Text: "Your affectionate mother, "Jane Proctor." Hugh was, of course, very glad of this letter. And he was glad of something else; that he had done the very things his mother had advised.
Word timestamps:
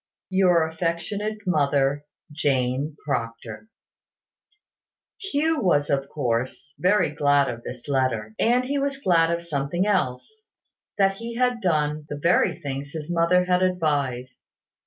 "Your 0.31 0.65
affectionate 0.65 1.41
mother, 1.45 2.05
"Jane 2.31 2.97
Proctor." 3.05 3.67
Hugh 5.19 5.61
was, 5.61 5.91
of 5.91 6.09
course, 6.09 6.73
very 6.79 7.11
glad 7.11 7.47
of 7.47 7.61
this 7.61 7.87
letter. 7.87 8.33
And 8.39 8.65
he 8.65 8.79
was 8.79 8.97
glad 8.97 9.29
of 9.29 9.43
something 9.43 9.85
else; 9.85 10.47
that 10.97 11.17
he 11.17 11.35
had 11.35 11.61
done 11.61 12.07
the 12.09 12.17
very 12.17 12.59
things 12.61 12.93
his 12.93 13.11
mother 13.11 13.43
had 13.45 13.61
advised. 13.61 14.39